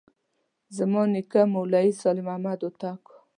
زما 0.77 1.01
نیکه 1.13 1.41
مولوي 1.53 1.89
صالح 2.01 2.23
محمد 2.27 2.59
هوتک 2.63 3.01
و. 3.07 3.11